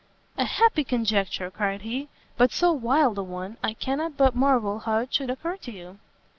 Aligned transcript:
"A 0.35 0.45
happy 0.45 0.83
conjecture!" 0.83 1.51
cried 1.51 1.83
he, 1.83 2.09
"but 2.35 2.51
so 2.51 2.71
wild 2.71 3.19
a 3.19 3.23
one, 3.23 3.57
I 3.63 3.75
cannot 3.75 4.17
but 4.17 4.33
marvel 4.35 4.79
how 4.79 4.97
it 4.97 5.13
should 5.13 5.29
occur 5.29 5.57
to 5.57 5.71
you!" 5.71 5.99